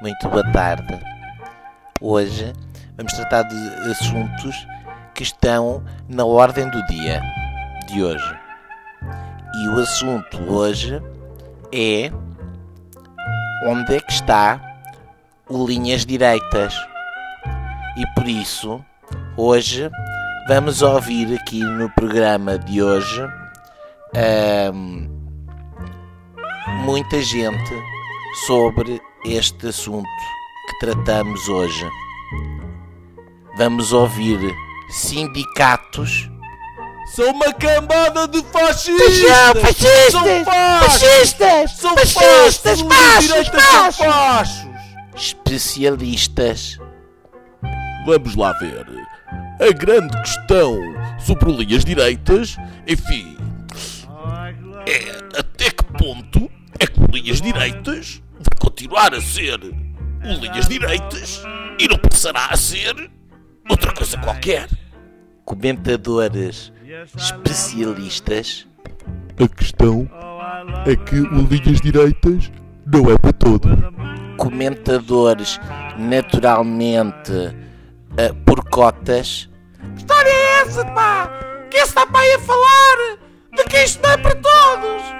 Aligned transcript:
muito 0.00 0.28
boa 0.28 0.44
tarde. 0.52 1.00
Hoje 2.00 2.52
vamos 2.96 3.12
tratar 3.12 3.42
de 3.42 3.90
assuntos 3.90 4.66
que 5.14 5.22
estão 5.22 5.82
na 6.08 6.24
ordem 6.24 6.68
do 6.68 6.84
dia 6.86 7.22
de 7.88 8.02
hoje. 8.02 8.38
E 9.54 9.68
o 9.68 9.80
assunto 9.80 10.42
hoje 10.52 11.00
é 11.72 12.10
onde 13.66 13.96
é 13.96 14.00
que 14.00 14.12
está 14.12 14.60
o 15.48 15.66
Linhas 15.66 16.04
Direitas. 16.04 16.74
E 17.96 18.06
por 18.14 18.28
isso, 18.28 18.84
hoje 19.36 19.90
vamos 20.48 20.82
ouvir 20.82 21.38
aqui 21.38 21.60
no 21.60 21.88
programa 21.90 22.58
de 22.58 22.82
hoje 22.82 23.22
muita 26.84 27.20
gente 27.22 27.82
sobre 28.46 29.00
este 29.24 29.68
assunto 29.68 30.08
que 30.68 30.86
tratamos 30.86 31.48
hoje. 31.48 31.88
Vamos 33.56 33.92
ouvir 33.92 34.38
sindicatos. 34.90 36.30
São 37.14 37.30
uma 37.30 37.52
cambada 37.52 38.26
de 38.26 38.42
fascistas! 38.44 39.18
São 39.20 39.54
fascistas! 39.60 40.12
São! 40.12 40.44
Fascistas! 40.80 41.70
São 41.76 41.94
Fascistas! 41.94 42.80
fachos! 42.80 43.48
Fachos! 43.48 43.96
Fachos! 43.96 44.74
especialistas, 45.14 46.78
Vamos 48.06 48.34
lá 48.34 48.52
ver. 48.54 48.84
A 49.60 49.72
grande 49.72 50.14
questão 50.20 50.78
sobre 51.18 51.50
linhas 51.52 51.84
direitas, 51.84 52.56
enfim, 52.86 53.36
é 54.86 55.38
até 55.38 55.70
que 55.70 55.84
ponto 55.84 56.50
é 56.78 56.86
linhas 57.14 57.40
direitas 57.40 58.20
vai 58.32 58.58
continuar 58.58 59.14
a 59.14 59.20
ser 59.20 59.60
o 59.62 60.40
linhas 60.40 60.68
direitas 60.68 61.42
e 61.78 61.86
não 61.86 61.96
passará 61.96 62.46
a 62.46 62.56
ser 62.56 63.10
outra 63.70 63.92
coisa 63.92 64.18
qualquer. 64.18 64.68
comentadores 65.44 66.72
especialistas, 67.16 68.66
A 69.38 69.48
questão 69.48 70.08
é 70.86 70.96
que 70.96 71.20
o 71.20 71.46
linhas 71.46 71.80
direitas 71.80 72.50
não 72.84 73.10
é 73.10 73.16
para 73.16 73.32
todos. 73.32 73.70
comentadores 74.36 75.60
naturalmente 75.96 77.32
ah, 78.18 78.34
por 78.44 78.68
cotas, 78.68 79.48
história 79.96 80.28
é 80.28 80.62
essa, 80.62 80.84
pá? 80.86 81.30
Que 81.70 81.76
esse 81.76 81.86
está 81.86 82.04
para 82.06 82.20
aí 82.20 82.32
a 82.34 82.38
falar 82.40 83.18
de 83.54 83.64
que 83.64 83.84
isto 83.84 84.02
não 84.02 84.10
é 84.10 84.16
para 84.16 84.34
todos? 84.34 85.13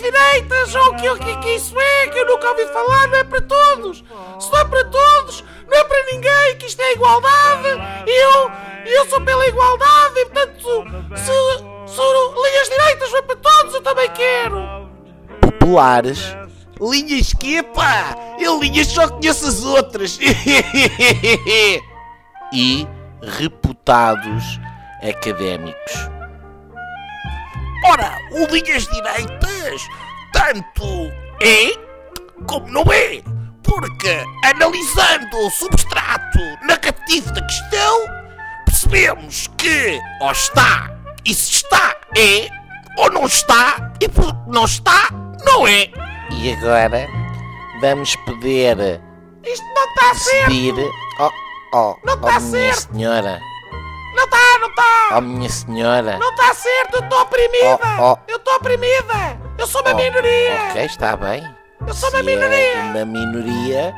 Que 0.00 0.10
direitas? 0.10 0.74
Ou 0.74 0.94
que, 0.94 1.10
o 1.10 1.18
que, 1.18 1.36
que 1.36 1.56
isso 1.56 1.78
é? 1.78 2.08
Que 2.08 2.20
eu 2.20 2.26
nunca 2.26 2.48
ouvi 2.48 2.64
falar, 2.68 3.06
não 3.08 3.18
é 3.18 3.24
para 3.24 3.42
todos? 3.42 4.02
Se 4.38 4.50
não 4.50 4.58
é 4.58 4.64
para 4.64 4.84
todos, 4.86 5.44
não 5.68 5.76
é 5.78 5.84
para 5.84 6.06
ninguém, 6.06 6.56
que 6.56 6.64
isto 6.66 6.80
é 6.80 6.92
igualdade. 6.92 7.68
E 8.06 8.10
eu, 8.10 8.50
eu 8.86 9.06
sou 9.10 9.20
pela 9.20 9.46
igualdade 9.46 10.20
e, 10.20 10.24
portanto, 10.24 10.84
se, 11.16 11.32
se 11.94 12.00
linhas 12.00 12.70
direitas 12.70 13.10
foi 13.10 13.22
para 13.22 13.36
todos, 13.36 13.74
eu 13.74 13.82
também 13.82 14.10
quero. 14.12 14.88
populares, 15.42 16.34
Linhas 16.80 17.34
que, 17.34 17.62
pá? 17.62 18.16
Eu 18.38 18.58
linhas 18.58 18.86
só 18.86 19.06
conheço 19.06 19.46
as 19.46 19.62
outras. 19.62 20.18
e 22.54 22.88
reputados 23.22 24.58
académicos. 25.02 26.09
O 28.32 28.46
linhas 28.52 28.86
direitas 28.86 29.82
tanto 30.32 31.10
é 31.40 31.72
como 32.46 32.68
não 32.68 32.84
é. 32.92 33.22
Porque 33.62 34.24
analisando 34.44 35.36
o 35.46 35.50
substrato 35.50 36.38
negativo 36.66 37.32
da 37.32 37.42
questão, 37.42 38.04
percebemos 38.64 39.46
que 39.56 40.00
ou 40.20 40.32
está 40.32 40.90
e 41.24 41.34
se 41.34 41.52
está 41.52 41.94
é, 42.16 42.48
ou 42.98 43.10
não 43.12 43.26
está 43.26 43.92
e 44.00 44.08
porque 44.08 44.38
não 44.48 44.64
está, 44.64 45.08
não 45.44 45.66
é. 45.68 45.90
E 46.32 46.52
agora 46.54 47.06
vamos 47.80 48.16
poder 48.16 49.00
Isto 49.44 49.64
não 49.74 49.84
está 49.84 50.12
decidir. 50.12 50.74
Oh, 51.20 51.30
oh, 51.74 51.96
Não 52.04 52.14
oh 52.14 52.16
tá 52.16 52.40
minha 52.40 52.74
certo. 52.74 52.92
senhora, 52.94 53.40
Não 54.16 54.24
está, 54.24 54.49
oh 55.16 55.20
minha 55.20 55.48
senhora. 55.48 56.18
Não 56.18 56.30
está 56.30 56.54
certo, 56.54 56.94
eu 56.94 57.00
estou 57.00 57.20
oprimida. 57.20 57.78
Oh, 57.98 58.12
oh. 58.12 58.18
Eu 58.28 58.36
estou 58.36 58.54
oprimida. 58.54 59.40
Eu 59.58 59.66
sou 59.66 59.80
uma 59.82 59.94
minoria. 59.94 60.68
Ok, 60.70 60.84
está 60.84 61.16
bem. 61.16 61.42
Eu 61.86 61.94
sou 61.94 62.08
uma 62.10 62.18
Se 62.18 62.24
minoria. 62.24 62.74
É 62.74 62.82
uma 62.82 63.04
minoria, 63.04 63.94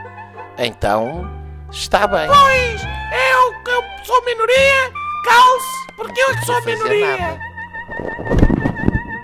então 0.58 1.28
está 1.70 2.06
bem. 2.06 2.28
Pois, 2.28 2.82
eu, 2.82 3.72
eu 3.72 3.82
sou 4.04 4.24
minoria, 4.24 4.92
calce, 5.24 5.86
porque 5.96 6.20
eu 6.20 6.30
é 6.30 6.34
que 6.34 6.46
sou 6.46 6.62
minoria. 6.62 7.16
nada. 7.16 7.40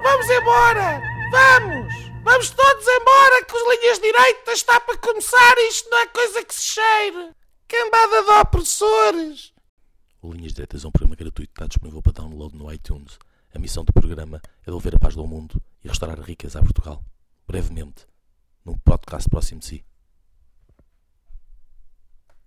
Vamos 0.03 0.31
embora, 0.31 1.03
vamos, 1.31 1.95
vamos 2.25 2.51
todos 2.51 2.87
embora 2.89 3.45
que 3.45 3.55
os 3.57 3.69
linhas 3.81 3.99
direitas 3.99 4.55
está 4.55 4.81
para 4.81 4.97
começar 4.99 5.59
isto 5.69 5.91
não 5.91 5.99
é 5.99 6.07
coisa 6.07 6.45
que 6.45 6.55
se 6.55 6.63
cheire. 6.63 7.31
Cambada 7.69 8.23
de 8.23 8.31
opressores. 8.31 9.53
O 10.21 10.33
Linhas 10.33 10.53
Direitas 10.53 10.85
é 10.85 10.89
um 10.89 10.91
programa 10.91 11.15
gratuito 11.15 11.53
que 11.53 11.61
está 11.61 11.69
disponível 11.69 12.03
para 12.03 12.13
download 12.13 12.57
no 12.57 12.73
iTunes. 12.73 13.19
A 13.55 13.59
missão 13.59 13.85
do 13.85 13.93
programa 13.93 14.43
é 14.63 14.67
devolver 14.67 14.97
a 14.97 14.99
paz 14.99 15.15
do 15.15 15.25
mundo 15.25 15.63
e 15.83 15.89
restaurar 15.89 16.21
riqueza 16.21 16.59
a 16.59 16.63
Portugal. 16.63 17.05
Brevemente, 17.47 18.05
num 18.65 18.77
podcast 18.79 19.29
próximo 19.31 19.61
de 19.61 19.67
si. 19.67 19.85